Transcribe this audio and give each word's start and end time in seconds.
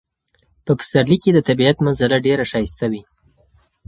په 0.65 0.71
پسرلي 0.79 1.17
کې 1.23 1.31
د 1.33 1.39
طبیعت 1.47 1.77
منظره 1.85 2.17
ډیره 2.25 2.43
ښایسته 2.51 2.85
وي. 2.91 3.01